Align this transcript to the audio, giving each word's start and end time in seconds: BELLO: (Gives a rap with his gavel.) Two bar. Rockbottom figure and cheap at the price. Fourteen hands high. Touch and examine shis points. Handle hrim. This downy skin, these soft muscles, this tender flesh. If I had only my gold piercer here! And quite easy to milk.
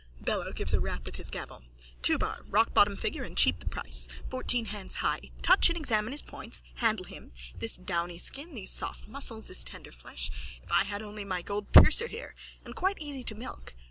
BELLO: 0.19 0.51
(Gives 0.53 0.73
a 0.73 0.79
rap 0.79 1.05
with 1.05 1.17
his 1.17 1.29
gavel.) 1.29 1.61
Two 2.01 2.17
bar. 2.17 2.41
Rockbottom 2.49 2.95
figure 2.97 3.23
and 3.23 3.37
cheap 3.37 3.57
at 3.57 3.59
the 3.59 3.67
price. 3.67 4.07
Fourteen 4.31 4.65
hands 4.65 4.95
high. 4.95 5.29
Touch 5.43 5.69
and 5.69 5.77
examine 5.77 6.11
shis 6.11 6.25
points. 6.25 6.63
Handle 6.77 7.05
hrim. 7.05 7.29
This 7.59 7.77
downy 7.77 8.17
skin, 8.17 8.55
these 8.55 8.71
soft 8.71 9.07
muscles, 9.07 9.47
this 9.47 9.63
tender 9.63 9.91
flesh. 9.91 10.31
If 10.63 10.71
I 10.71 10.85
had 10.85 11.03
only 11.03 11.23
my 11.23 11.43
gold 11.43 11.71
piercer 11.71 12.07
here! 12.07 12.33
And 12.65 12.75
quite 12.75 12.97
easy 12.99 13.23
to 13.25 13.35
milk. 13.35 13.75